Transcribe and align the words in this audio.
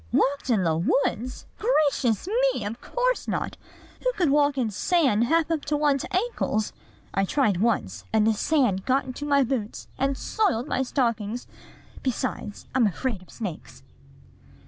"Walked 0.11 0.49
in 0.49 0.63
the 0.63 0.77
woods? 0.77 1.45
Gracious 1.59 2.27
me! 2.55 2.65
Of 2.65 2.81
course 2.81 3.27
not! 3.27 3.55
Who 4.03 4.11
could 4.13 4.31
walk 4.31 4.57
in 4.57 4.71
sand 4.71 5.25
half 5.25 5.51
up 5.51 5.63
to 5.65 5.77
one's 5.77 6.05
ankles? 6.09 6.73
I 7.13 7.23
tried 7.23 7.57
once; 7.61 8.03
and 8.11 8.25
the 8.25 8.33
sand 8.33 8.85
got 8.87 9.05
into 9.05 9.27
my 9.27 9.43
boots, 9.43 9.87
and 9.99 10.17
soiled 10.17 10.67
my 10.67 10.81
stockings: 10.81 11.45
besides, 12.01 12.65
I'm 12.73 12.87
afraid 12.87 13.21
of 13.21 13.29
snakes." 13.29 13.83